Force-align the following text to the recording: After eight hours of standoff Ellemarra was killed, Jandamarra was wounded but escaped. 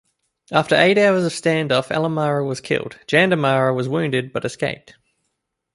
After 0.51 0.73
eight 0.73 0.97
hours 0.97 1.23
of 1.25 1.31
standoff 1.31 1.89
Ellemarra 1.91 2.43
was 2.43 2.59
killed, 2.59 2.97
Jandamarra 3.05 3.71
was 3.75 3.87
wounded 3.87 4.33
but 4.33 4.43
escaped. 4.43 4.95